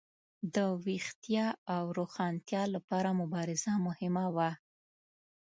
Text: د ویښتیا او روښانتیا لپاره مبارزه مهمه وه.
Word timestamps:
د 0.55 0.57
ویښتیا 0.85 1.47
او 1.75 1.83
روښانتیا 1.97 2.63
لپاره 2.75 3.09
مبارزه 3.21 3.73
مهمه 3.87 4.25
وه. 4.35 4.49